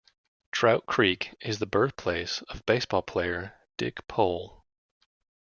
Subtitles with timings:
[0.51, 4.65] Trout Creek is the birthplace of baseball player Dick Pole.